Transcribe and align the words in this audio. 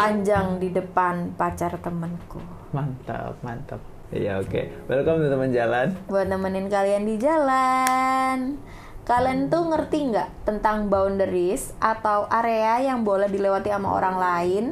telanjang 0.00 0.56
di 0.56 0.72
depan 0.72 1.36
pacar 1.36 1.76
temenku. 1.76 2.40
Mantap, 2.72 3.36
mantap. 3.44 3.84
Iya 4.08 4.40
oke. 4.40 4.88
Welcome 4.88 5.20
to 5.20 5.28
teman 5.28 5.52
jalan. 5.52 5.92
Buat 6.08 6.32
nemenin 6.32 6.72
kalian 6.72 7.04
di 7.04 7.20
jalan. 7.20 8.56
Kalian 9.04 9.52
tuh 9.52 9.68
ngerti 9.68 10.08
nggak 10.08 10.48
tentang 10.48 10.88
boundaries 10.88 11.76
atau 11.84 12.24
area 12.32 12.80
yang 12.80 13.04
boleh 13.04 13.28
dilewati 13.28 13.68
sama 13.68 13.92
orang 13.92 14.16
lain 14.16 14.64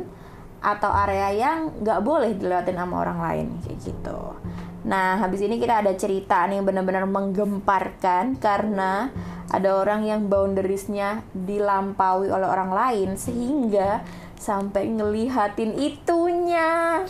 atau 0.65 0.89
area 0.97 1.29
yang 1.37 1.77
nggak 1.77 2.01
boleh 2.01 2.33
dilewatin 2.33 2.81
sama 2.81 3.05
orang 3.05 3.19
lain 3.21 3.47
kayak 3.69 3.85
gitu. 3.85 4.33
Nah 4.89 5.21
habis 5.21 5.45
ini 5.45 5.61
kita 5.61 5.85
ada 5.85 5.93
cerita 5.93 6.49
nih 6.49 6.57
yang 6.57 6.65
benar-benar 6.65 7.05
menggemparkan 7.05 8.41
karena 8.41 9.13
ada 9.53 9.77
orang 9.77 10.09
yang 10.09 10.25
boundariesnya 10.25 11.21
dilampaui 11.37 12.33
oleh 12.33 12.49
orang 12.49 12.73
lain 12.73 13.21
sehingga 13.21 14.01
sampai 14.39 14.89
ngelihatin 14.89 15.77
itunya. 15.77 17.03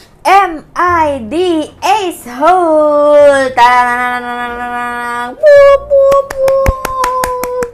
Ace 1.78 2.26
Hole 2.34 3.52
Tanang 3.52 5.36
Wup, 5.36 5.82
wup, 5.86 6.28
wup. 6.34 7.68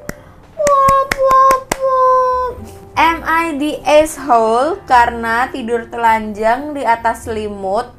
Wup, 0.58 1.10
wup, 1.14 1.62
wup. 1.78 2.52
M.I.D. 2.94 3.62
Ace 3.82 4.18
Hole 4.22 4.82
karena 4.84 5.48
tidur 5.50 5.86
telanjang 5.88 6.74
di 6.74 6.82
atas 6.86 7.26
selimut 7.26 7.90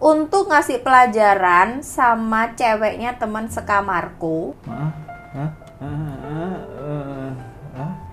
untuk 0.00 0.48
ngasih 0.48 0.80
pelajaran 0.80 1.84
sama 1.84 2.56
ceweknya 2.56 3.20
teman 3.20 3.52
sekamarku 3.52 4.56
Hah? 4.64 4.90
Hah? 5.36 5.50
Hah? 5.84 6.09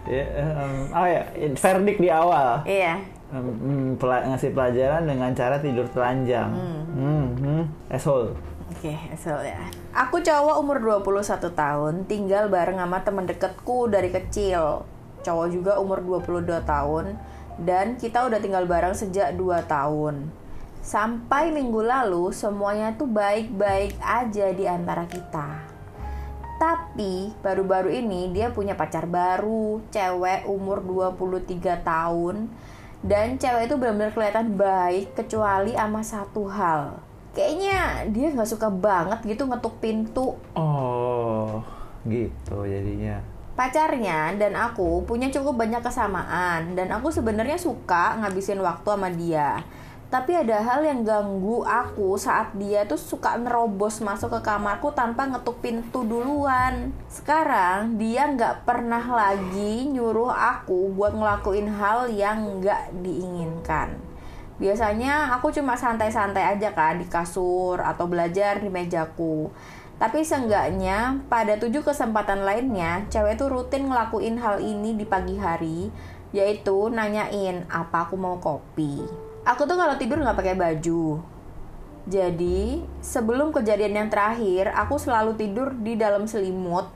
Hah? 0.08 0.16
Eh, 0.16 0.26
hah? 0.26 0.40
Ya, 0.40 0.64
em, 0.64 0.74
oh 0.90 1.08
ya, 1.08 1.24
verdict 1.54 2.00
di 2.00 2.10
awal. 2.10 2.64
Iya 2.64 2.96
Em, 3.28 3.44
mm, 3.44 4.00
pela- 4.00 4.24
ngasih 4.24 4.56
pelajaran 4.56 5.04
dengan 5.04 5.36
cara 5.36 5.60
tidur 5.60 5.84
telanjang. 5.92 6.48
Hmm, 6.48 7.28
hmm, 7.36 7.64
asshole. 7.92 8.32
Oke, 8.72 8.96
asal 9.12 9.44
ya. 9.44 9.60
Aku 9.92 10.24
cowok 10.24 10.56
umur 10.64 10.80
21 10.80 11.52
tahun, 11.52 12.08
tinggal 12.08 12.48
bareng 12.48 12.80
sama 12.80 13.04
temen 13.04 13.28
deketku 13.28 13.92
dari 13.92 14.16
kecil. 14.16 14.88
Cowok 15.28 15.48
juga 15.52 15.76
umur 15.76 16.00
22 16.00 16.64
tahun, 16.64 17.20
dan 17.60 18.00
kita 18.00 18.32
udah 18.32 18.40
tinggal 18.40 18.64
bareng 18.64 18.96
sejak 18.96 19.36
2 19.36 19.60
tahun. 19.68 20.32
Sampai 20.80 21.52
minggu 21.52 21.84
lalu, 21.84 22.32
semuanya 22.32 22.96
tuh 22.96 23.12
baik-baik 23.12 24.00
aja 24.00 24.56
di 24.56 24.64
antara 24.64 25.04
kita. 25.04 25.68
Tapi 26.58 27.38
baru-baru 27.46 27.94
ini 27.94 28.34
dia 28.34 28.50
punya 28.50 28.74
pacar 28.74 29.06
baru, 29.06 29.78
cewek 29.94 30.50
umur 30.50 30.82
23 30.82 31.86
tahun. 31.86 32.50
Dan 33.06 33.38
cewek 33.38 33.70
itu 33.70 33.78
benar-benar 33.78 34.10
kelihatan 34.10 34.58
baik 34.58 35.14
kecuali 35.14 35.78
sama 35.78 36.02
satu 36.02 36.50
hal. 36.50 36.98
Kayaknya 37.38 38.10
dia 38.10 38.34
nggak 38.34 38.50
suka 38.50 38.74
banget 38.74 39.22
gitu 39.38 39.46
ngetuk 39.46 39.78
pintu. 39.78 40.34
Oh, 40.58 41.62
gitu 42.10 42.66
jadinya. 42.66 43.22
Pacarnya 43.54 44.34
dan 44.38 44.58
aku 44.58 45.06
punya 45.06 45.30
cukup 45.30 45.62
banyak 45.62 45.86
kesamaan 45.86 46.74
dan 46.74 46.90
aku 46.90 47.14
sebenarnya 47.14 47.62
suka 47.62 48.18
ngabisin 48.18 48.58
waktu 48.66 48.90
sama 48.90 49.10
dia. 49.14 49.62
Tapi 50.08 50.40
ada 50.40 50.64
hal 50.64 50.88
yang 50.88 51.04
ganggu 51.04 51.68
aku 51.68 52.16
saat 52.16 52.56
dia 52.56 52.88
tuh 52.88 52.96
suka 52.96 53.36
nerobos 53.36 54.00
masuk 54.00 54.40
ke 54.40 54.48
kamarku 54.48 54.96
tanpa 54.96 55.28
ngetuk 55.28 55.60
pintu 55.60 56.08
duluan. 56.08 56.96
Sekarang 57.12 58.00
dia 58.00 58.24
nggak 58.32 58.64
pernah 58.64 59.04
lagi 59.04 59.84
nyuruh 59.92 60.32
aku 60.32 60.96
buat 60.96 61.12
ngelakuin 61.12 61.68
hal 61.76 62.08
yang 62.08 62.64
nggak 62.64 63.04
diinginkan. 63.04 64.00
Biasanya 64.64 65.36
aku 65.36 65.52
cuma 65.52 65.76
santai-santai 65.76 66.56
aja 66.56 66.72
kan 66.72 67.04
di 67.04 67.06
kasur 67.12 67.84
atau 67.84 68.08
belajar 68.08 68.64
di 68.64 68.72
mejaku. 68.72 69.52
Tapi 70.00 70.24
seenggaknya 70.24 71.20
pada 71.28 71.60
tujuh 71.60 71.84
kesempatan 71.84 72.48
lainnya, 72.48 73.04
cewek 73.12 73.36
itu 73.36 73.46
rutin 73.52 73.92
ngelakuin 73.92 74.40
hal 74.40 74.64
ini 74.64 74.96
di 74.96 75.04
pagi 75.04 75.36
hari, 75.36 75.92
yaitu 76.32 76.88
nanyain 76.88 77.68
apa 77.68 78.08
aku 78.08 78.16
mau 78.16 78.40
kopi. 78.40 79.27
Aku 79.48 79.64
tuh 79.64 79.80
kalau 79.80 79.96
tidur 79.96 80.20
nggak 80.20 80.36
pakai 80.36 80.56
baju. 80.60 81.24
Jadi 82.08 82.84
sebelum 83.00 83.56
kejadian 83.56 83.96
yang 83.96 84.10
terakhir, 84.12 84.72
aku 84.76 85.00
selalu 85.00 85.40
tidur 85.40 85.72
di 85.72 85.96
dalam 85.96 86.28
selimut 86.28 86.88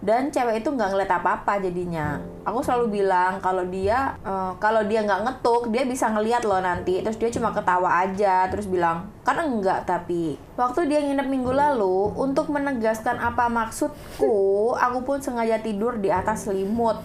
dan 0.00 0.32
cewek 0.32 0.64
itu 0.64 0.72
nggak 0.72 0.96
ngeliat 0.96 1.12
apa-apa 1.12 1.60
jadinya. 1.60 2.16
Aku 2.48 2.64
selalu 2.64 3.04
bilang 3.04 3.36
kalau 3.44 3.68
dia 3.68 4.16
eh, 4.24 4.52
kalau 4.56 4.80
dia 4.88 5.04
nggak 5.04 5.28
ngetuk, 5.28 5.68
dia 5.68 5.84
bisa 5.84 6.08
ngeliat 6.08 6.40
loh 6.48 6.56
nanti. 6.64 7.04
Terus 7.04 7.20
dia 7.20 7.28
cuma 7.36 7.52
ketawa 7.52 8.00
aja, 8.08 8.48
terus 8.48 8.64
bilang 8.64 9.12
kan 9.20 9.36
enggak 9.44 9.84
tapi. 9.84 10.40
Waktu 10.56 10.88
dia 10.88 11.04
nginep 11.04 11.28
minggu 11.28 11.52
lalu, 11.52 12.16
untuk 12.16 12.48
menegaskan 12.48 13.20
apa 13.20 13.52
maksudku, 13.52 14.72
aku 14.88 15.04
pun 15.04 15.20
sengaja 15.20 15.60
tidur 15.60 16.00
di 16.00 16.08
atas 16.08 16.48
selimut 16.48 16.96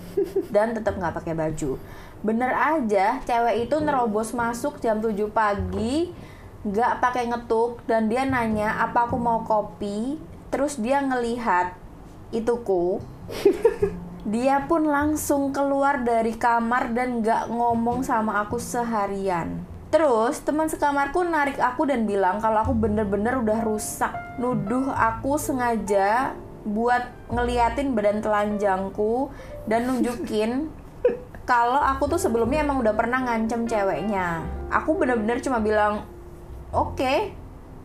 dan 0.48 0.72
tetap 0.72 0.96
nggak 0.96 1.20
pakai 1.20 1.36
baju. 1.36 1.76
Bener 2.24 2.56
aja, 2.56 3.20
cewek 3.28 3.68
itu 3.68 3.76
nerobos 3.84 4.32
masuk 4.32 4.80
jam 4.80 5.04
7 5.04 5.12
pagi, 5.36 6.16
nggak 6.64 7.04
pakai 7.04 7.28
ngetuk 7.28 7.84
dan 7.84 8.08
dia 8.08 8.24
nanya 8.24 8.80
apa 8.80 9.12
aku 9.12 9.20
mau 9.20 9.44
kopi. 9.44 10.16
Terus 10.48 10.80
dia 10.80 11.04
ngelihat 11.04 11.85
ituku. 12.34 13.02
Dia 14.34 14.66
pun 14.66 14.90
langsung 14.90 15.54
keluar 15.54 16.02
dari 16.02 16.34
kamar 16.34 16.98
dan 16.98 17.22
gak 17.22 17.46
ngomong 17.50 18.02
sama 18.02 18.42
aku 18.42 18.58
seharian. 18.58 19.62
Terus 19.94 20.42
teman 20.42 20.66
sekamarku 20.66 21.24
narik 21.24 21.62
aku 21.62 21.86
dan 21.86 22.10
bilang 22.10 22.42
kalau 22.42 22.66
aku 22.66 22.74
bener-bener 22.74 23.38
udah 23.38 23.62
rusak. 23.62 24.12
Nuduh 24.42 24.90
aku 24.92 25.38
sengaja 25.38 26.34
buat 26.66 27.14
ngeliatin 27.30 27.94
badan 27.94 28.26
telanjangku 28.26 29.30
Dan 29.70 29.86
nunjukin 29.86 30.74
kalau 31.50 31.78
aku 31.78 32.10
tuh 32.10 32.18
sebelumnya 32.18 32.66
emang 32.66 32.82
udah 32.82 32.98
pernah 32.98 33.24
ngancem 33.24 33.70
ceweknya. 33.70 34.44
Aku 34.74 34.98
bener-bener 34.98 35.40
cuma 35.40 35.62
bilang 35.62 36.04
Oke, 36.76 37.32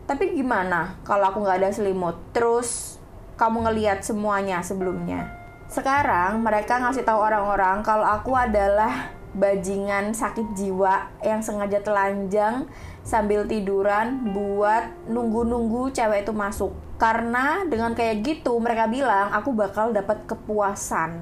tapi 0.03 0.35
gimana 0.35 0.99
kalau 1.07 1.31
aku 1.31 1.47
nggak 1.47 1.63
ada 1.63 1.71
selimut? 1.71 2.19
Terus 2.35 2.99
kamu 3.41 3.65
ngeliat 3.65 4.05
semuanya 4.05 4.61
sebelumnya. 4.61 5.33
Sekarang 5.65 6.45
mereka 6.45 6.77
ngasih 6.77 7.01
tahu 7.01 7.17
orang-orang 7.17 7.81
kalau 7.81 8.05
aku 8.05 8.37
adalah 8.37 9.09
bajingan 9.33 10.13
sakit 10.13 10.53
jiwa 10.53 11.09
yang 11.25 11.41
sengaja 11.41 11.81
telanjang 11.81 12.69
sambil 13.01 13.49
tiduran 13.49 14.29
buat 14.29 14.93
nunggu-nunggu 15.09 15.89
cewek 15.89 16.21
itu 16.21 16.33
masuk. 16.37 16.69
Karena 17.01 17.65
dengan 17.65 17.97
kayak 17.97 18.21
gitu 18.21 18.61
mereka 18.61 18.85
bilang 18.85 19.33
aku 19.33 19.57
bakal 19.57 19.89
dapat 19.89 20.21
kepuasan. 20.29 21.17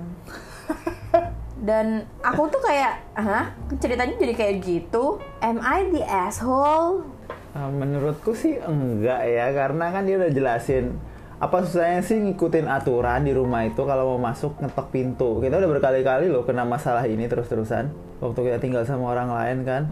Dan 1.60 2.04
aku 2.20 2.52
tuh 2.52 2.60
kayak, 2.64 3.04
hah? 3.16 3.52
Ceritanya 3.80 4.16
jadi 4.16 4.34
kayak 4.36 4.56
gitu? 4.64 5.24
Am 5.40 5.60
I 5.64 5.88
the 5.92 6.04
asshole? 6.04 7.04
Uh, 7.52 7.72
menurutku 7.72 8.32
sih 8.32 8.60
enggak 8.64 9.28
ya, 9.28 9.52
karena 9.52 9.92
kan 9.92 10.08
dia 10.08 10.16
udah 10.16 10.32
jelasin 10.32 10.96
apa 11.40 11.64
susahnya 11.64 12.04
sih 12.04 12.20
ngikutin 12.20 12.68
aturan 12.68 13.24
di 13.24 13.32
rumah 13.32 13.64
itu 13.64 13.80
kalau 13.88 14.16
mau 14.16 14.30
masuk 14.32 14.60
ngetok 14.60 14.92
pintu. 14.92 15.40
Kita 15.40 15.56
udah 15.56 15.70
berkali-kali 15.72 16.28
loh 16.28 16.44
kena 16.44 16.68
masalah 16.68 17.08
ini 17.08 17.32
terus-terusan. 17.32 17.96
Waktu 18.20 18.40
kita 18.44 18.58
tinggal 18.60 18.84
sama 18.84 19.16
orang 19.16 19.32
lain 19.32 19.64
kan, 19.64 19.88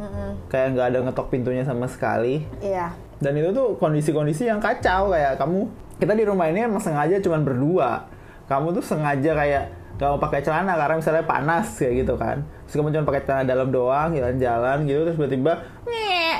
kayak 0.51 0.75
nggak 0.75 0.87
ada 0.91 0.99
ngetok 1.07 1.31
pintunya 1.31 1.63
sama 1.63 1.87
sekali. 1.87 2.43
Iya. 2.59 2.91
Dan 3.23 3.39
itu 3.39 3.55
tuh 3.55 3.79
kondisi-kondisi 3.79 4.51
yang 4.51 4.59
kacau 4.59 5.15
kayak 5.15 5.39
kamu 5.39 5.71
kita 5.97 6.13
di 6.13 6.23
rumah 6.27 6.51
ini 6.51 6.67
emang 6.67 6.83
sengaja 6.83 7.15
cuman 7.23 7.41
berdua. 7.47 8.05
Kamu 8.51 8.75
tuh 8.75 8.83
sengaja 8.83 9.31
kayak 9.31 9.63
gak 9.97 10.07
mau 10.13 10.21
pakai 10.21 10.45
celana 10.45 10.77
karena 10.77 10.95
misalnya 11.01 11.25
panas 11.25 11.73
kayak 11.79 12.05
gitu 12.05 12.13
kan. 12.19 12.45
Terus 12.67 12.75
kamu 12.77 12.91
cuma 12.93 13.05
pakai 13.09 13.23
celana 13.25 13.43
dalam 13.47 13.71
doang, 13.73 14.13
jalan-jalan 14.13 14.85
gitu 14.85 14.99
terus 15.07 15.15
tiba-tiba 15.15 15.53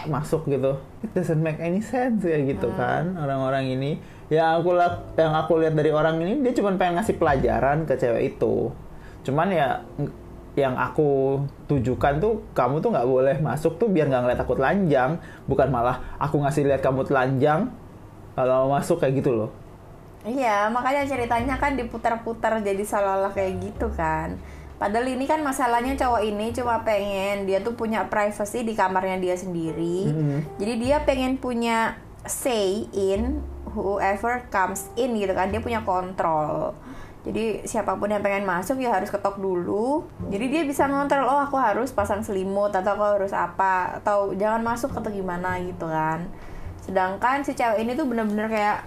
masuk 0.05 0.45
gitu. 0.45 0.77
It 1.01 1.17
doesn't 1.17 1.41
make 1.41 1.57
any 1.57 1.81
sense 1.81 2.21
kayak 2.21 2.53
gitu 2.53 2.69
kan 2.77 3.17
orang-orang 3.17 3.73
ini. 3.73 3.97
Yang 4.29 4.49
aku 4.61 4.69
lihat 4.77 4.95
yang 5.17 5.33
aku 5.33 5.53
lihat 5.57 5.73
dari 5.73 5.89
orang 5.89 6.21
ini 6.21 6.45
dia 6.45 6.53
cuma 6.53 6.77
pengen 6.77 7.01
ngasih 7.01 7.17
pelajaran 7.17 7.89
ke 7.89 7.97
cewek 7.97 8.37
itu. 8.37 8.69
Cuman 9.25 9.49
ya 9.49 9.81
yang 10.57 10.73
aku 10.73 11.37
tujukan 11.69 12.17
tuh 12.17 12.41
kamu 12.57 12.81
tuh 12.81 12.89
nggak 12.89 13.05
boleh 13.05 13.37
masuk 13.41 13.77
tuh 13.77 13.89
biar 13.93 14.09
nggak 14.09 14.25
ngeliat 14.25 14.41
aku 14.41 14.57
telanjang 14.57 15.21
bukan 15.45 15.69
malah 15.69 16.01
aku 16.17 16.41
ngasih 16.41 16.65
lihat 16.65 16.81
kamu 16.81 17.05
telanjang 17.05 17.69
kalau 18.33 18.73
masuk 18.73 18.97
kayak 18.97 19.21
gitu 19.21 19.37
loh 19.37 19.53
Iya, 20.27 20.67
makanya 20.67 21.07
ceritanya 21.07 21.55
kan 21.55 21.79
diputar-putar 21.79 22.59
jadi 22.59 22.83
seolah-olah 22.83 23.31
kayak 23.31 23.63
gitu 23.63 23.87
kan. 23.95 24.35
Padahal 24.77 25.09
ini 25.09 25.25
kan 25.25 25.41
masalahnya 25.41 25.97
cowok 25.97 26.21
ini 26.21 26.53
cuma 26.53 26.85
pengen 26.85 27.49
dia 27.49 27.65
tuh 27.65 27.73
punya 27.73 28.05
privacy 28.05 28.61
di 28.61 28.77
kamarnya 28.77 29.17
dia 29.17 29.33
sendiri. 29.33 30.13
Jadi 30.61 30.73
dia 30.77 31.01
pengen 31.01 31.41
punya 31.41 31.97
say 32.29 32.85
in 32.93 33.41
whoever 33.73 34.45
comes 34.53 34.93
in 34.93 35.17
gitu 35.17 35.33
kan. 35.33 35.49
Dia 35.49 35.61
punya 35.61 35.81
kontrol. 35.81 36.77
jadi 37.27 37.67
siapa 37.67 37.99
pun 37.99 38.07
yang 38.07 38.23
pengen 38.23 38.47
masuk 38.47 38.79
ya 38.79 38.95
harus 38.95 39.11
ketok 39.11 39.35
dulu 39.35 40.07
jadi 40.31 40.47
dia 40.47 40.61
bisa 40.63 40.87
ngontrol 40.87 41.27
oh 41.27 41.43
aku 41.43 41.59
harus 41.59 41.91
pasang 41.91 42.23
selimut 42.23 42.71
atau 42.71 42.95
aku 42.95 43.03
harus 43.03 43.35
apa 43.35 43.99
atau 43.99 44.31
jangan 44.31 44.63
masuk 44.63 44.95
atau 44.95 45.11
gimana 45.11 45.59
gitu 45.59 45.91
kan 45.91 46.23
sedangkan 46.87 47.43
si 47.43 47.51
cewek 47.51 47.83
ini 47.83 47.99
tuh 47.99 48.07
bener-bener 48.07 48.47
kayak 48.47 48.79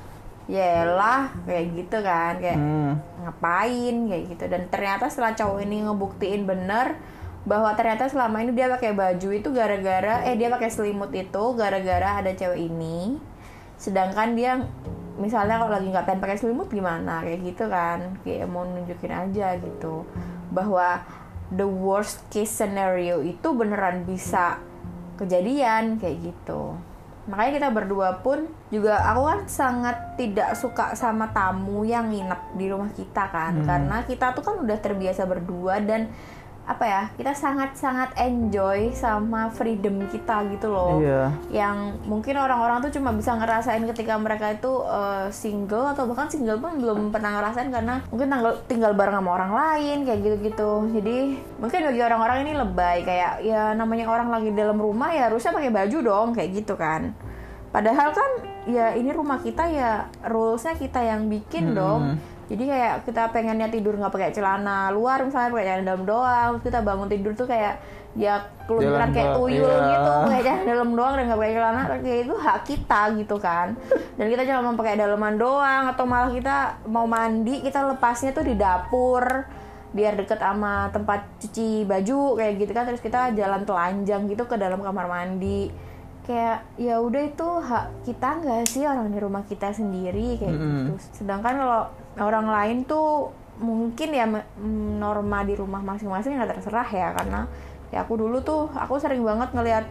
yelah 0.51 1.31
kayak 1.47 1.67
gitu 1.79 2.03
kan 2.03 2.35
kayak 2.43 2.59
Hmm. 2.59 2.99
ngapain 3.23 3.97
kayak 4.11 4.25
gitu. 4.35 4.45
Dan 4.51 4.67
ternyata 4.67 5.07
setelah 5.07 5.39
cowok 5.39 5.63
ini 5.63 5.87
ngebuktiin 5.87 6.43
bener 6.43 6.99
bahwa 7.47 7.73
ternyata 7.79 8.11
selama 8.11 8.43
ini 8.43 8.53
dia 8.53 8.67
pakai 8.69 8.93
baju 8.93 9.29
itu 9.31 9.49
gara-gara 9.55 10.27
eh 10.27 10.35
dia 10.35 10.51
pakai 10.51 10.69
selimut 10.69 11.15
itu 11.15 11.45
gara-gara 11.55 12.19
ada 12.19 12.35
cewek 12.35 12.67
ini. 12.67 13.17
Sedangkan 13.79 14.35
dia 14.35 14.59
misalnya 15.17 15.63
kalau 15.63 15.79
lagi 15.79 15.89
nggak 15.89 16.05
pengen 16.05 16.21
pakai 16.21 16.37
selimut 16.37 16.69
gimana? 16.69 17.23
Kayak 17.23 17.41
gitu 17.47 17.65
kan 17.71 18.19
kayak 18.27 18.51
mau 18.51 18.67
nunjukin 18.67 19.15
aja 19.15 19.55
gitu. 19.57 20.03
Bahwa 20.51 21.01
the 21.55 21.65
worst 21.65 22.27
case 22.29 22.51
scenario 22.51 23.23
itu 23.23 23.55
beneran 23.55 24.03
bisa 24.03 24.59
kejadian 25.15 26.01
kayak 26.01 26.33
gitu 26.33 26.75
makanya 27.29 27.53
kita 27.61 27.69
berdua 27.75 28.09
pun 28.25 28.49
juga 28.73 29.03
aku 29.05 29.23
kan 29.29 29.41
sangat 29.45 29.97
tidak 30.17 30.57
suka 30.57 30.97
sama 30.97 31.29
tamu 31.35 31.85
yang 31.85 32.09
nginep 32.09 32.57
di 32.57 32.67
rumah 32.73 32.91
kita 32.95 33.29
kan. 33.29 33.61
Karena 33.67 33.97
kita 34.09 34.33
tuh 34.33 34.45
kan 34.47 34.57
udah 34.63 34.79
terbiasa 34.81 35.29
berdua 35.29 35.83
dan 35.85 36.09
apa 36.71 36.85
ya 36.87 37.03
kita 37.19 37.35
sangat-sangat 37.35 38.15
enjoy 38.15 38.95
sama 38.95 39.51
freedom 39.51 40.07
kita 40.07 40.47
gitu 40.55 40.71
loh. 40.71 41.03
Iya. 41.03 41.35
yang 41.51 41.99
mungkin 42.07 42.39
orang-orang 42.39 42.79
tuh 42.87 42.95
cuma 42.95 43.11
bisa 43.11 43.35
ngerasain 43.35 43.83
ketika 43.91 44.15
mereka 44.15 44.55
itu 44.55 44.71
uh, 44.87 45.27
single 45.35 45.91
atau 45.91 46.07
bahkan 46.07 46.31
single 46.31 46.63
pun 46.63 46.79
belum 46.79 47.11
pernah 47.11 47.43
ngerasain 47.43 47.75
karena 47.75 48.07
mungkin 48.15 48.31
tinggal 48.31 48.55
tinggal 48.71 48.93
bareng 48.95 49.19
sama 49.19 49.31
orang 49.35 49.53
lain 49.53 49.99
kayak 50.07 50.21
gitu-gitu. 50.23 50.73
Jadi 50.95 51.19
mungkin 51.59 51.81
bagi 51.91 52.03
orang-orang 52.07 52.39
ini 52.47 52.53
lebay 52.55 52.99
kayak 53.03 53.43
ya 53.43 53.75
namanya 53.75 54.07
orang 54.07 54.31
lagi 54.31 54.55
dalam 54.55 54.79
rumah 54.79 55.11
ya 55.11 55.27
harusnya 55.27 55.51
pakai 55.51 55.75
baju 55.75 55.99
dong 55.99 56.29
kayak 56.39 56.51
gitu 56.63 56.79
kan. 56.79 57.11
Padahal 57.71 58.11
kan 58.15 58.31
ya 58.67 58.95
ini 58.95 59.11
rumah 59.15 59.39
kita 59.43 59.67
ya 59.71 60.11
rulesnya 60.27 60.75
kita 60.75 61.01
yang 61.03 61.27
bikin 61.27 61.75
dong 61.75 62.19
jadi 62.51 62.65
kayak 62.67 62.95
kita 63.07 63.31
pengennya 63.31 63.71
tidur 63.71 63.95
nggak 63.95 64.11
pakai 64.11 64.35
celana 64.35 64.91
luar 64.91 65.23
misalnya 65.23 65.55
pakai 65.55 65.67
celana 65.71 65.85
dalam 65.87 66.03
doang 66.03 66.49
terus 66.59 66.65
kita 66.67 66.79
bangun 66.83 67.07
tidur 67.07 67.33
tuh 67.39 67.47
kayak 67.47 67.79
ya 68.19 68.43
keluyuran 68.67 68.99
Jalan 68.99 69.11
kayak 69.15 69.31
tuyul 69.39 69.71
iya. 69.71 69.91
gitu 69.95 70.11
kayak 70.27 70.43
celana 70.43 70.67
dalam 70.67 70.89
doang 70.99 71.15
dan 71.15 71.25
nggak 71.31 71.39
pakai 71.39 71.55
celana 71.55 71.81
kayak 72.03 72.21
itu 72.27 72.35
hak 72.35 72.59
kita 72.67 73.01
gitu 73.23 73.37
kan. 73.39 73.69
Dan 74.19 74.27
kita 74.27 74.43
cuma 74.51 74.61
mau 74.67 74.75
pakai 74.75 74.95
dalaman 74.99 75.35
doang 75.39 75.85
atau 75.95 76.05
malah 76.07 76.31
kita 76.35 76.57
mau 76.91 77.07
mandi 77.07 77.63
kita 77.63 77.87
lepasnya 77.95 78.35
tuh 78.35 78.45
di 78.47 78.55
dapur 78.59 79.23
biar 79.91 80.15
deket 80.15 80.39
sama 80.39 80.87
tempat 80.95 81.27
cuci 81.43 81.87
baju 81.87 82.39
kayak 82.39 82.53
gitu 82.59 82.73
kan. 82.75 82.85
Terus 82.91 83.03
kita 83.03 83.31
jalan 83.35 83.63
telanjang 83.63 84.27
gitu 84.27 84.43
ke 84.51 84.59
dalam 84.59 84.83
kamar 84.83 85.07
mandi. 85.07 85.71
Kayak 86.27 86.67
ya 86.79 86.99
udah 86.99 87.23
itu 87.27 87.49
hak 87.63 88.11
kita 88.11 88.29
nggak 88.43 88.63
sih 88.67 88.83
orang 88.91 89.11
di 89.15 89.19
rumah 89.23 89.47
kita 89.47 89.71
sendiri 89.71 90.35
kayak 90.35 90.55
gitu. 90.59 90.95
Sedangkan 91.15 91.55
kalau 91.59 91.83
orang 92.19 92.47
lain 92.51 92.79
tuh 92.89 93.31
mungkin 93.61 94.09
ya 94.11 94.25
norma 94.99 95.45
di 95.45 95.55
rumah 95.55 95.85
masing-masing 95.85 96.41
nggak 96.41 96.59
terserah 96.59 96.89
ya 96.89 97.13
karena 97.13 97.45
ya 97.93 98.03
aku 98.03 98.17
dulu 98.17 98.41
tuh 98.41 98.73
aku 98.73 98.97
sering 98.97 99.21
banget 99.21 99.53
ngelihat 99.53 99.85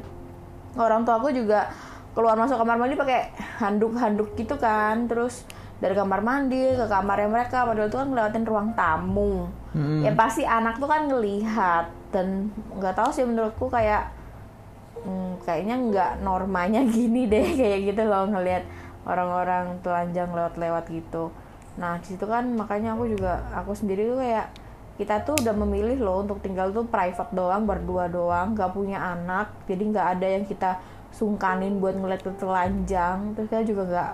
orang 0.76 1.06
tua 1.06 1.22
aku 1.22 1.30
juga 1.30 1.70
keluar 2.18 2.36
masuk 2.36 2.60
kamar 2.60 2.76
mandi 2.76 3.00
pakai 3.00 3.32
handuk-handuk 3.62 4.34
gitu 4.36 4.60
kan. 4.60 5.08
Terus 5.08 5.46
dari 5.80 5.96
kamar 5.96 6.20
mandi 6.20 6.76
ke 6.76 6.86
kamarnya 6.92 7.30
mereka 7.32 7.64
padahal 7.64 7.88
itu 7.88 7.98
kan 7.98 8.08
ngelewatin 8.12 8.46
ruang 8.46 8.70
tamu. 8.76 9.48
Hmm. 9.70 10.02
ya 10.02 10.10
pasti 10.18 10.50
anak 10.50 10.82
tuh 10.82 10.90
kan 10.90 11.06
ngelihat 11.06 11.94
dan 12.10 12.50
nggak 12.74 12.98
tahu 12.98 13.14
sih 13.14 13.22
menurutku 13.22 13.70
kayak 13.70 14.10
hmm, 15.06 15.38
kayaknya 15.46 15.78
nggak 15.78 16.12
normanya 16.26 16.82
gini 16.98 17.30
deh 17.30 17.54
kayak 17.54 17.94
gitu 17.94 18.02
loh 18.10 18.26
ngelihat 18.34 18.66
orang-orang 19.06 19.78
telanjang 19.86 20.34
lewat-lewat 20.34 20.90
gitu 20.90 21.30
nah 21.78 22.00
di 22.00 22.16
situ 22.16 22.26
kan 22.26 22.48
makanya 22.56 22.98
aku 22.98 23.12
juga 23.12 23.46
aku 23.54 23.76
sendiri 23.78 24.10
tuh 24.10 24.20
kayak 24.20 24.48
kita 25.00 25.24
tuh 25.24 25.40
udah 25.40 25.56
memilih 25.56 25.96
loh 26.04 26.28
untuk 26.28 26.44
tinggal 26.44 26.76
tuh 26.76 26.84
private 26.84 27.32
doang 27.32 27.64
berdua 27.64 28.12
doang 28.12 28.52
nggak 28.52 28.76
punya 28.76 29.00
anak. 29.00 29.48
Jadi 29.64 29.96
nggak 29.96 30.08
ada 30.20 30.28
yang 30.28 30.44
kita 30.44 30.76
sungkanin 31.16 31.80
buat 31.80 31.96
ngeliat 31.96 32.20
tuh 32.20 32.36
telanjang. 32.36 33.32
Terus 33.32 33.48
kita 33.48 33.64
juga 33.64 33.84
nggak 33.88 34.12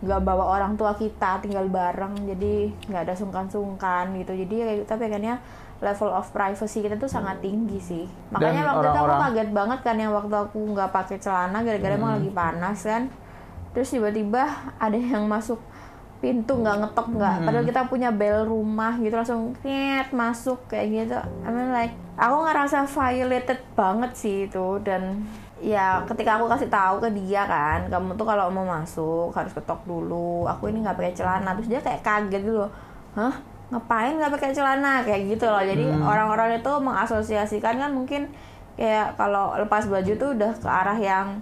nggak 0.00 0.20
bawa 0.26 0.58
orang 0.58 0.74
tua 0.74 0.98
kita 0.98 1.38
tinggal 1.38 1.70
bareng. 1.70 2.26
Jadi 2.26 2.74
nggak 2.90 3.02
ada 3.06 3.14
sungkan-sungkan 3.14 4.10
gitu. 4.18 4.34
Jadi 4.34 4.54
kayak 4.58 4.76
kita 4.82 4.94
pengennya 4.98 5.34
level 5.78 6.10
of 6.10 6.26
privacy 6.34 6.82
kita 6.82 6.98
tuh 6.98 7.06
sangat 7.06 7.38
tinggi 7.38 7.78
sih. 7.78 8.04
Makanya 8.34 8.66
Dan 8.66 8.70
waktu 8.74 8.86
itu 8.90 8.98
aku 8.98 9.16
kaget 9.30 9.50
banget 9.54 9.78
kan 9.86 9.94
yang 9.94 10.10
waktu 10.10 10.34
aku 10.34 10.58
nggak 10.74 10.90
pakai 10.90 11.22
celana 11.22 11.62
gara-gara 11.62 11.94
emang 11.94 12.18
lagi 12.18 12.30
panas 12.34 12.82
kan. 12.82 13.06
Terus 13.70 13.94
tiba-tiba 13.94 14.74
ada 14.74 14.98
yang 14.98 15.30
masuk 15.30 15.62
pintu 16.20 16.52
nggak 16.60 16.84
ngetok 16.84 17.08
nggak. 17.16 17.36
Padahal 17.48 17.64
kita 17.64 17.80
punya 17.88 18.12
bel 18.12 18.44
rumah 18.44 19.00
gitu 19.00 19.16
langsung 19.16 19.56
nyet 19.64 20.12
masuk 20.12 20.68
kayak 20.68 20.86
gitu. 20.92 21.16
I 21.16 21.48
mean 21.48 21.72
like 21.72 21.96
aku 22.20 22.36
ngerasa 22.44 22.84
violated 22.84 23.60
banget 23.72 24.12
sih 24.12 24.36
itu. 24.44 24.76
Dan 24.84 25.24
ya 25.64 26.04
ketika 26.04 26.36
aku 26.36 26.48
kasih 26.52 26.68
tahu 26.68 27.00
ke 27.00 27.08
dia 27.16 27.44
kan 27.48 27.88
kamu 27.88 28.16
tuh 28.20 28.28
kalau 28.28 28.52
mau 28.52 28.68
masuk 28.68 29.32
harus 29.32 29.52
ketok 29.56 29.80
dulu. 29.88 30.44
Aku 30.44 30.68
ini 30.68 30.84
nggak 30.84 31.00
pakai 31.00 31.16
celana. 31.16 31.56
Terus 31.56 31.68
dia 31.72 31.80
kayak 31.80 32.04
kaget 32.04 32.44
gitu 32.44 32.68
loh. 32.68 32.70
Hah? 33.16 33.34
Ngapain 33.72 34.20
nggak 34.20 34.32
pakai 34.36 34.52
celana? 34.52 35.00
Kayak 35.00 35.34
gitu 35.34 35.48
loh. 35.48 35.64
Jadi 35.64 35.88
orang-orang 35.88 36.60
itu 36.60 36.72
mengasosiasikan 36.84 37.80
kan 37.80 37.90
mungkin 37.96 38.28
kayak 38.76 39.16
kalau 39.16 39.56
lepas 39.56 39.88
baju 39.88 40.12
tuh 40.20 40.36
udah 40.36 40.52
ke 40.56 40.68
arah 40.68 40.96
yang 41.00 41.40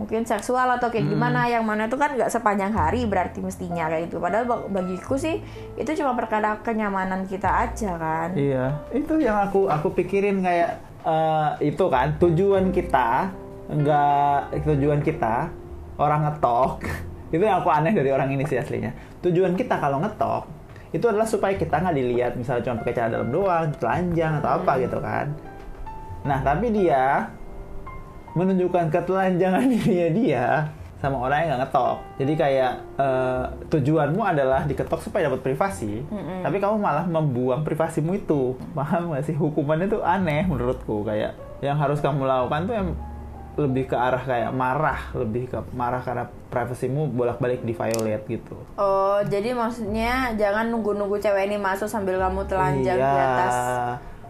mungkin 0.00 0.24
seksual 0.24 0.80
atau 0.80 0.88
kayak 0.88 1.12
gimana 1.12 1.44
yang 1.44 1.60
mana 1.60 1.84
itu 1.84 2.00
kan 2.00 2.16
nggak 2.16 2.32
sepanjang 2.32 2.72
hari 2.72 3.04
berarti 3.04 3.44
mestinya 3.44 3.92
kayak 3.92 4.08
gitu. 4.08 4.16
Padahal 4.16 4.48
bag- 4.48 4.72
bagiku 4.72 5.20
sih 5.20 5.44
itu 5.76 5.90
cuma 6.00 6.16
perkara 6.16 6.56
kenyamanan 6.64 7.28
kita 7.28 7.68
aja 7.68 8.00
kan. 8.00 8.32
Iya, 8.32 8.80
itu 8.96 9.20
yang 9.20 9.36
aku 9.36 9.68
aku 9.68 9.92
pikirin 9.92 10.40
kayak 10.40 10.80
eh, 11.04 11.48
itu 11.68 11.84
kan 11.92 12.16
tujuan 12.16 12.72
kita 12.72 13.28
nggak 13.68 14.64
tujuan 14.64 15.04
kita 15.04 15.52
orang 16.00 16.32
ngetok. 16.32 16.80
Itu 17.30 17.46
yang 17.46 17.62
aku 17.62 17.70
aneh 17.70 17.94
dari 17.94 18.10
orang 18.10 18.34
ini 18.34 18.42
sih 18.42 18.58
aslinya. 18.58 18.90
Tujuan 19.22 19.54
kita 19.54 19.78
kalau 19.78 20.02
ngetok 20.02 20.50
itu 20.90 21.06
adalah 21.06 21.26
supaya 21.26 21.54
kita 21.54 21.78
nggak 21.78 21.96
dilihat 21.96 22.32
misalnya 22.34 22.66
cuma 22.66 22.82
pakai 22.82 22.94
celana 22.98 23.12
dalam 23.14 23.30
doang, 23.30 23.66
telanjang 23.78 24.42
atau 24.42 24.50
apa 24.58 24.72
gitu 24.82 24.98
kan. 24.98 25.26
Nah 26.26 26.38
tapi 26.42 26.66
dia 26.74 27.30
menunjukkan 28.32 28.88
ketelanjangan 28.88 29.64
dirinya 29.72 30.08
dia 30.10 30.46
sama 31.00 31.16
orang 31.18 31.38
yang 31.40 31.48
nggak 31.50 31.60
ngetok. 31.64 31.96
Jadi 32.18 32.32
kayak 32.36 32.72
eh, 32.94 33.44
tujuanmu 33.68 34.20
adalah 34.20 34.60
diketok 34.64 35.00
supaya 35.00 35.26
dapat 35.26 35.40
privasi, 35.42 36.04
tapi 36.44 36.60
kamu 36.60 36.76
malah 36.76 37.08
membuang 37.08 37.64
privasimu 37.64 38.14
itu. 38.14 38.52
Paham 38.72 39.08
nggak 39.08 39.24
sih? 39.24 39.32
Hukumannya 39.32 39.88
tuh 39.88 40.04
aneh 40.04 40.44
menurutku. 40.44 41.00
Kayak 41.02 41.40
yang 41.60 41.76
harus 41.76 41.98
kamu 41.98 42.24
lakukan 42.24 42.68
tuh 42.68 42.74
yang 42.74 42.88
lebih 43.56 43.88
ke 43.88 43.96
arah 43.96 44.20
kayak 44.20 44.52
marah, 44.52 45.00
lebih 45.12 45.48
ke 45.48 45.58
marah 45.72 46.00
karena 46.00 46.24
privasimu 46.48 47.08
bolak-balik 47.08 47.60
di 47.60 47.70
violate 47.70 48.24
gitu. 48.26 48.56
oh 48.74 49.22
jadi 49.22 49.52
maksudnya 49.52 50.32
jangan 50.34 50.66
nunggu-nunggu 50.66 51.14
cewek 51.14 51.46
ini 51.46 51.56
masuk 51.56 51.86
sambil 51.86 52.18
kamu 52.18 52.42
telanjang 52.44 52.96
di 52.96 53.04
Iya. 53.04 53.22
atas 53.28 53.54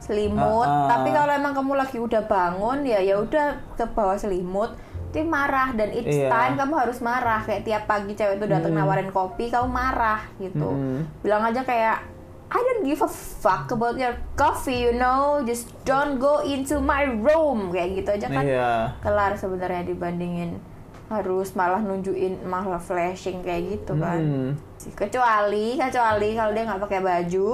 selimut 0.01 0.65
Uh-uh. 0.65 0.89
tapi 0.89 1.09
kalau 1.09 1.31
emang 1.31 1.53
kamu 1.53 1.73
lagi 1.77 1.97
udah 1.97 2.23
bangun 2.23 2.83
ya 2.83 2.99
ya 2.99 3.17
udah 3.17 3.47
ke 3.73 3.85
bawah 3.87 4.17
selimut 4.17 4.73
tapi 5.07 5.23
marah 5.23 5.75
dan 5.75 5.91
each 5.91 6.07
Iya. 6.07 6.29
time 6.29 6.55
kamu 6.55 6.75
harus 6.79 6.99
marah 7.01 7.41
kayak 7.41 7.63
tiap 7.63 7.83
pagi 7.85 8.15
cewek 8.15 8.39
itu 8.39 8.47
datang 8.47 8.73
nawarin 8.73 9.11
kopi 9.11 9.47
kamu 9.47 9.67
marah 9.67 10.23
gitu 10.37 10.67
Hmm. 10.67 11.03
bilang 11.21 11.43
aja 11.43 11.61
kayak 11.61 11.99
I 12.47 12.59
don't 12.59 12.83
give 12.83 12.99
a 12.99 13.11
fuck 13.11 13.71
about 13.71 13.95
your 13.95 14.15
coffee 14.35 14.81
you 14.81 14.93
know 14.93 15.39
just 15.41 15.67
don't 15.83 16.17
go 16.17 16.41
into 16.41 16.79
my 16.79 17.05
room 17.05 17.71
kayak 17.71 17.99
gitu 17.99 18.11
aja 18.13 18.27
kan 18.29 18.43
Iya. 18.43 18.71
kelar 18.99 19.35
sebenarnya 19.35 19.83
dibandingin 19.85 20.59
harus 21.07 21.53
malah 21.53 21.79
nunjukin 21.79 22.39
malah 22.43 22.79
flashing 22.79 23.43
kayak 23.43 23.67
gitu 23.77 23.95
kan 23.97 24.19
Hmm. 24.19 24.51
kecuali 24.95 25.75
kecuali 25.75 26.29
kalau 26.33 26.53
dia 26.53 26.65
nggak 26.65 26.81
pakai 26.81 27.01
baju 27.01 27.49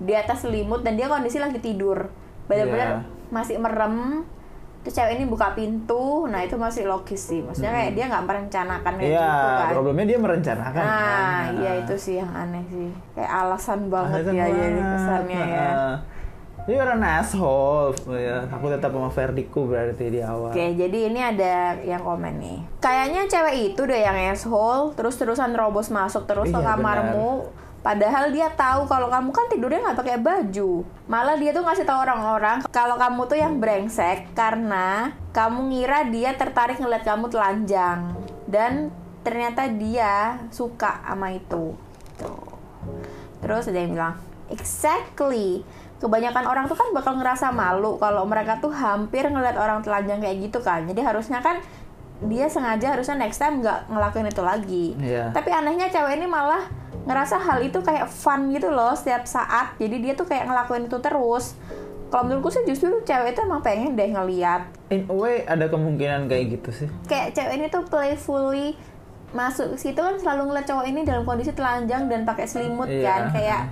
di 0.00 0.12
atas 0.12 0.42
selimut 0.42 0.80
dan 0.80 0.96
dia 0.96 1.06
kondisi 1.06 1.36
lagi 1.36 1.56
tidur 1.56 2.08
benar-benar 2.44 2.88
Iya. 2.98 3.28
masih 3.28 3.56
merem 3.56 4.24
terus 4.80 4.96
cewek 4.96 5.12
ini 5.14 5.24
buka 5.24 5.52
pintu 5.52 6.24
nah 6.26 6.40
itu 6.40 6.56
masih 6.56 6.82
logis 6.84 7.20
sih 7.22 7.38
maksudnya 7.38 7.68
kayak 7.70 7.92
dia 7.92 8.04
nggak 8.06 8.24
merencanakan 8.24 8.92
kayak 8.96 9.06
Iya, 9.06 9.28
gitu 9.28 9.48
kan 9.52 9.66
problemnya 9.70 10.06
dia 10.06 10.18
merencanakan. 10.18 10.82
nah 10.82 10.96
kan. 10.96 11.44
iya 11.54 11.72
itu 11.78 11.94
sih 11.94 12.14
yang 12.16 12.32
aneh 12.32 12.64
sih 12.66 12.88
kayak 13.12 13.28
alasan 13.30 13.80
banget 13.86 14.24
Alasan 14.24 14.34
ya 14.34 14.46
jadi 14.46 14.56
banget. 14.74 14.90
kesannya 14.90 15.36
ya 15.38 15.68
Heeh. 15.68 15.96
You're 16.68 16.86
an 16.86 17.02
asshole. 17.02 17.96
Ya, 18.06 18.44
aku 18.46 18.68
tetap 18.68 18.92
sama 18.92 19.08
Verdiku 19.08 19.64
berarti 19.66 20.06
di 20.06 20.20
awal. 20.20 20.52
Oke, 20.52 20.76
jadi 20.76 21.08
ini 21.08 21.18
ada 21.18 21.54
yang 21.80 21.98
komen 21.98 22.36
nih. 22.36 22.60
Kayaknya 22.78 23.26
cewek 23.26 23.54
itu 23.66 23.80
deh 23.82 23.96
yang 23.98 24.14
asshole, 24.28 24.92
terus-terusan 24.92 25.50
robos 25.52 25.88
masuk 25.88 26.28
terus 26.28 26.46
ke 26.46 26.54
Iya, 26.54 26.68
kamarmu, 26.68 27.48
Padahal 27.80 28.28
dia 28.28 28.52
tahu 28.52 28.84
kalau 28.84 29.08
kamu 29.08 29.32
kan 29.32 29.48
tidurnya 29.48 29.80
nggak 29.80 29.98
pakai 30.04 30.18
baju. 30.20 30.84
Malah 31.08 31.36
dia 31.40 31.50
tuh 31.56 31.64
ngasih 31.64 31.88
tahu 31.88 31.98
orang-orang 32.04 32.58
kalau 32.68 33.00
kamu 33.00 33.20
tuh 33.24 33.38
yang 33.40 33.56
brengsek 33.56 34.36
karena 34.36 35.16
kamu 35.32 35.72
ngira 35.72 36.04
dia 36.12 36.36
tertarik 36.36 36.76
ngeliat 36.76 37.00
kamu 37.08 37.32
telanjang 37.32 38.12
dan 38.44 38.92
ternyata 39.24 39.64
dia 39.72 40.36
suka 40.52 41.00
sama 41.08 41.32
itu. 41.32 41.72
Tuh. 42.20 42.52
Terus 43.40 43.72
ada 43.72 43.80
yang 43.80 43.96
bilang, 43.96 44.16
exactly. 44.52 45.64
Kebanyakan 46.00 46.48
orang 46.48 46.64
tuh 46.64 46.76
kan 46.76 46.88
bakal 46.96 47.16
ngerasa 47.16 47.52
malu 47.52 48.00
kalau 48.00 48.24
mereka 48.24 48.56
tuh 48.60 48.72
hampir 48.72 49.28
ngeliat 49.28 49.56
orang 49.56 49.80
telanjang 49.80 50.20
kayak 50.20 50.36
gitu 50.48 50.60
kan. 50.60 50.84
Jadi 50.84 51.00
harusnya 51.00 51.40
kan 51.40 51.60
dia 52.20 52.48
sengaja 52.52 52.92
harusnya 52.92 53.16
next 53.16 53.40
time 53.40 53.64
nggak 53.64 53.88
ngelakuin 53.88 54.28
itu 54.28 54.42
lagi. 54.44 54.86
Iya. 55.00 55.32
Tapi 55.32 55.48
anehnya 55.48 55.88
cewek 55.88 56.20
ini 56.20 56.28
malah 56.28 56.79
ngerasa 57.00 57.36
hal 57.38 57.58
itu 57.60 57.80
kayak 57.80 58.06
fun 58.06 58.50
gitu 58.50 58.68
loh 58.68 58.92
setiap 58.92 59.24
saat. 59.24 59.76
Jadi 59.76 59.96
dia 59.98 60.12
tuh 60.12 60.24
kayak 60.24 60.46
ngelakuin 60.46 60.86
itu 60.86 60.98
terus. 60.98 61.56
Kalau 62.10 62.26
menurutku 62.26 62.50
sih 62.50 62.66
justru 62.66 62.90
cewek 63.00 63.32
itu 63.32 63.40
emang 63.40 63.62
pengen 63.62 63.94
deh 63.94 64.10
ngeliat. 64.10 64.66
In 64.90 65.06
a 65.06 65.14
way 65.14 65.42
ada 65.44 65.66
kemungkinan 65.66 66.26
kayak 66.26 66.58
gitu 66.58 66.70
sih. 66.74 66.88
Kayak 67.06 67.32
cewek 67.32 67.52
ini 67.54 67.66
tuh 67.66 67.82
playfully 67.86 68.74
masuk 69.30 69.78
ke 69.78 69.78
situ 69.78 69.94
kan 69.96 70.18
selalu 70.18 70.50
ngeliat 70.50 70.66
cowok 70.66 70.84
ini 70.84 71.06
dalam 71.06 71.22
kondisi 71.22 71.54
telanjang 71.54 72.10
dan 72.10 72.26
pakai 72.26 72.50
selimut 72.50 72.90
Iya. 72.90 73.06
kan 73.06 73.22
kayak 73.30 73.62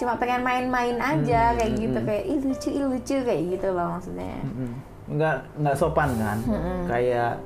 cuma 0.00 0.16
pengen 0.16 0.40
main-main 0.40 0.96
aja 0.96 1.52
Hmm, 1.52 1.56
kayak 1.58 1.70
hmm, 1.70 1.82
gitu 1.84 1.98
hmm. 2.00 2.06
kayak 2.08 2.24
ih 2.24 2.38
lucu 2.40 2.68
ih 2.70 2.84
lucu 2.86 3.16
kayak 3.20 3.42
gitu 3.52 3.68
loh 3.68 3.86
maksudnya. 3.92 4.38
Mm-mm. 4.40 4.70
nggak 5.08 5.36
nggak 5.56 5.76
sopan 5.76 6.10
kan 6.16 6.38
kayak 6.86 7.36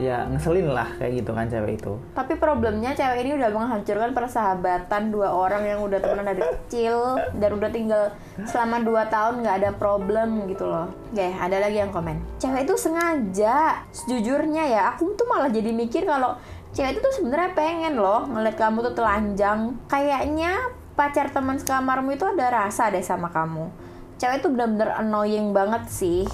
ya 0.00 0.24
ngeselin 0.24 0.72
lah 0.72 0.88
kayak 0.96 1.20
gitu 1.20 1.36
kan 1.36 1.44
cewek 1.52 1.76
itu 1.76 1.92
Tapi 2.16 2.40
problemnya 2.40 2.96
cewek 2.96 3.28
ini 3.28 3.36
udah 3.36 3.50
menghancurkan 3.52 4.16
persahabatan 4.16 5.12
dua 5.12 5.28
orang 5.36 5.68
yang 5.68 5.84
udah 5.84 6.00
temenan 6.00 6.32
dari 6.32 6.40
kecil 6.40 7.20
dan 7.36 7.50
udah 7.52 7.68
tinggal 7.68 8.02
selama 8.48 8.80
dua 8.80 9.04
tahun 9.12 9.44
nggak 9.44 9.56
ada 9.60 9.70
problem 9.76 10.48
gitu 10.48 10.64
loh. 10.64 10.88
Oke, 11.12 11.28
ada 11.28 11.56
lagi 11.60 11.76
yang 11.76 11.92
komen. 11.92 12.16
Cewek 12.40 12.64
itu 12.64 12.74
sengaja. 12.80 13.84
Sejujurnya 13.92 14.64
ya, 14.64 14.82
aku 14.96 15.12
tuh 15.12 15.28
malah 15.28 15.52
jadi 15.52 15.68
mikir 15.76 16.08
kalau 16.08 16.40
cewek 16.72 16.96
itu 16.96 17.00
tuh 17.04 17.12
sebenarnya 17.20 17.52
pengen 17.52 18.00
loh 18.00 18.24
ngeliat 18.32 18.56
kamu 18.56 18.80
tuh 18.80 18.94
telanjang. 18.96 19.76
Kayaknya 19.92 20.56
pacar 20.96 21.28
teman 21.28 21.60
sekamarmu 21.60 22.16
itu 22.16 22.24
ada 22.24 22.48
rasa 22.48 22.88
deh 22.88 23.04
sama 23.04 23.28
kamu. 23.28 23.68
Cewek 24.16 24.40
itu 24.40 24.48
bener-bener 24.48 24.88
annoying 24.96 25.52
banget 25.52 25.84
sih 25.92 26.24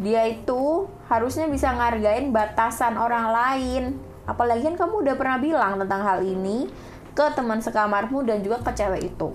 dia 0.00 0.26
itu 0.26 0.90
harusnya 1.06 1.46
bisa 1.46 1.70
ngargain 1.70 2.34
batasan 2.34 2.98
orang 2.98 3.30
lain. 3.30 3.84
Apalagi 4.24 4.64
kan 4.64 4.74
kamu 4.74 5.04
udah 5.04 5.14
pernah 5.20 5.38
bilang 5.38 5.76
tentang 5.78 6.02
hal 6.02 6.20
ini 6.24 6.66
ke 7.14 7.26
teman 7.36 7.60
sekamarmu 7.60 8.24
dan 8.26 8.40
juga 8.42 8.58
ke 8.64 8.72
cewek 8.74 9.14
itu. 9.14 9.30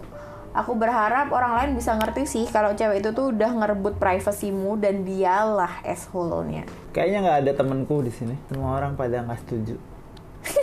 Aku 0.49 0.73
berharap 0.73 1.29
orang 1.29 1.53
lain 1.61 1.71
bisa 1.77 1.93
ngerti 1.93 2.25
sih 2.25 2.45
kalau 2.49 2.73
cewek 2.73 3.05
itu 3.05 3.13
tuh 3.13 3.29
udah 3.29 3.53
ngerebut 3.53 4.01
privasimu 4.01 4.81
dan 4.81 5.05
dialah 5.05 5.85
asshole-nya. 5.85 6.65
kayaknya 6.89 7.19
nggak 7.21 7.39
ada 7.45 7.51
temenku 7.53 8.01
di 8.01 8.11
sini 8.11 8.35
semua 8.49 8.81
orang 8.81 8.97
pada 8.97 9.21
nggak 9.21 9.39
setuju 9.45 9.75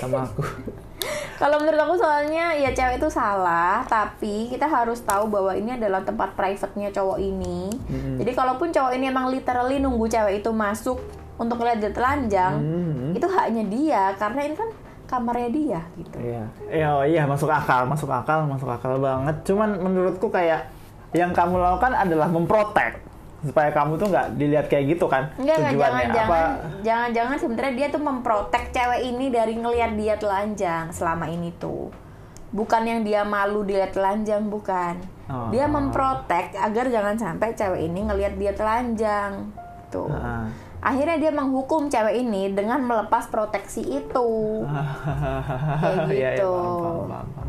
sama 0.03 0.27
aku 0.27 0.43
Kalau 1.37 1.61
menurut 1.61 1.77
aku 1.77 1.95
soalnya 2.01 2.57
ya 2.57 2.73
cewek 2.73 2.97
itu 2.97 3.09
salah, 3.13 3.85
tapi 3.85 4.49
kita 4.49 4.65
harus 4.65 5.05
tahu 5.05 5.29
bahwa 5.29 5.53
ini 5.53 5.77
adalah 5.77 6.01
tempat 6.01 6.33
private-nya 6.33 6.89
cowok 6.91 7.19
ini. 7.21 7.69
Jadi 8.17 8.31
kalaupun 8.33 8.73
cowok 8.73 8.93
ini 8.97 9.13
emang 9.13 9.29
literally 9.29 9.77
nunggu 9.77 10.09
cewek 10.09 10.41
itu 10.41 10.51
masuk 10.51 10.97
untuk 11.37 11.61
lihat 11.61 11.85
dia 11.85 11.93
telanjang, 11.93 12.57
Hmm. 12.57 13.13
itu 13.13 13.29
haknya 13.29 13.65
dia 13.69 14.03
karena 14.17 14.41
ini 14.49 14.55
kan 14.57 14.69
kamarnya 15.05 15.51
dia 15.53 15.81
gitu. 15.95 16.17
Iya, 16.17 16.43
iya, 16.73 16.89
oh 16.97 17.05
iya 17.05 17.23
masuk 17.29 17.53
akal, 17.53 17.85
masuk 17.85 18.09
akal, 18.09 18.49
masuk 18.49 18.73
akal 18.73 18.97
banget. 18.97 19.37
Cuman 19.45 19.77
menurutku 19.77 20.33
kayak 20.33 20.73
yang 21.13 21.37
kamu 21.37 21.61
lakukan 21.61 21.93
adalah 21.93 22.27
memprotek 22.33 22.97
supaya 23.45 23.69
kamu 23.69 24.01
tuh 24.01 24.09
nggak 24.09 24.27
dilihat 24.41 24.67
kayak 24.73 24.97
gitu 24.97 25.07
kan 25.13 25.29
Enggak, 25.37 25.69
tujuannya 25.69 26.07
jangan, 26.09 26.25
apa? 26.25 26.41
jangan, 26.81 27.09
jangan, 27.13 27.37
sebenarnya 27.37 27.75
dia 27.77 27.89
tuh 27.93 28.03
memprotek 28.03 28.65
cewek 28.73 29.01
ini 29.05 29.27
dari 29.29 29.55
ngelihat 29.61 29.93
dia 29.93 30.15
telanjang 30.17 30.85
selama 30.95 31.29
ini 31.29 31.53
tuh. 31.61 31.93
Bukan 32.55 32.83
yang 32.89 33.01
dia 33.05 33.27
malu 33.27 33.67
dilihat 33.67 33.93
telanjang, 33.93 34.49
bukan. 34.49 34.97
Oh. 35.29 35.51
Dia 35.53 35.69
memprotek 35.69 36.57
agar 36.57 36.89
jangan 36.89 37.19
sampai 37.19 37.53
cewek 37.53 37.91
ini 37.91 38.09
ngelihat 38.09 38.35
dia 38.41 38.53
telanjang. 38.57 39.53
Tuh. 39.93 40.09
Ah. 40.09 40.49
Akhirnya 40.81 41.19
dia 41.19 41.33
menghukum 41.35 41.91
cewek 41.91 42.17
ini 42.23 42.55
dengan 42.55 42.81
melepas 42.81 43.29
proteksi 43.29 43.83
itu. 43.85 44.31
Kayak 46.09 46.41
gitu. 46.41 46.55
paham, 46.55 46.81
paham, 46.81 47.09
paham, 47.11 47.27
paham. 47.35 47.49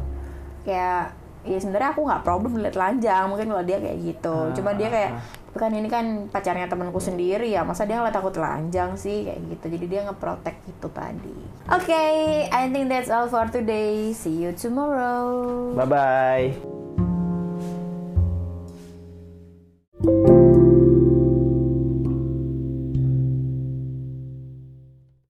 Kayak 0.68 1.04
ya 1.48 1.60
sebenarnya 1.60 1.90
aku 1.96 2.02
nggak 2.04 2.24
problem 2.28 2.60
lihat 2.60 2.76
telanjang 2.76 3.26
mungkin 3.32 3.48
kalau 3.50 3.64
dia 3.64 3.78
kayak 3.80 3.98
gitu. 4.04 4.36
Ah, 4.36 4.54
Cuma 4.54 4.76
dia 4.76 4.90
kayak 4.92 5.12
kan 5.58 5.74
ini 5.74 5.90
kan 5.90 6.30
pacarnya 6.30 6.70
temanku 6.70 7.02
sendiri 7.02 7.50
ya 7.50 7.66
masa 7.66 7.90
dia 7.90 7.98
ngeliat 7.98 8.14
aku 8.14 8.30
telanjang 8.30 8.94
sih? 8.94 9.26
Kayak 9.26 9.40
gitu. 9.58 9.66
Jadi 9.80 9.86
dia 9.90 10.02
ngeprotek 10.06 10.58
itu 10.70 10.88
tadi 10.94 11.38
oke 11.72 12.04
I 12.52 12.64
think 12.70 12.92
that's 12.92 13.10
all 13.10 13.32
for 13.32 13.48
today. 13.50 14.14
See 14.14 14.44
you 14.44 14.54
tomorrow. 14.54 15.74
Bye 15.74 15.88
bye. 15.90 16.77